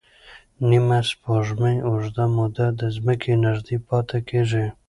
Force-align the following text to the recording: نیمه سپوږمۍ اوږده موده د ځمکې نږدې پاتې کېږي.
نیمه 0.69 0.99
سپوږمۍ 1.09 1.77
اوږده 1.87 2.25
موده 2.35 2.65
د 2.79 2.81
ځمکې 2.95 3.33
نږدې 3.45 3.77
پاتې 3.87 4.19
کېږي. 4.29 4.65